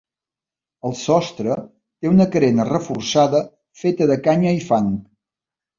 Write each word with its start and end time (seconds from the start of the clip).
El 0.89 0.95
sostre 1.01 1.57
té 1.67 2.11
una 2.13 2.27
carena 2.37 2.67
reforçada 2.73 3.45
feta 3.85 4.13
de 4.15 4.21
canya 4.31 4.59
i 4.63 4.69
fang. 4.73 4.95